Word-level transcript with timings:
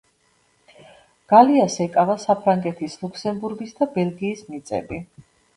გალიას 1.33 1.75
ეკავა 1.85 2.15
საფრანგეთის, 2.25 2.97
ლუქსემბურგის 3.03 3.79
და 3.81 3.91
ბელგიის 3.99 4.45
მიწები. 4.51 5.03